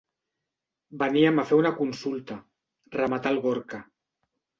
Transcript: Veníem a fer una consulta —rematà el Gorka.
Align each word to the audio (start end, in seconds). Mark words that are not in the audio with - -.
Veníem 1.01 1.41
a 1.41 1.45
fer 1.49 1.59
una 1.63 1.71
consulta 1.81 2.37
—rematà 2.97 3.35
el 3.35 3.39
Gorka. 3.45 3.83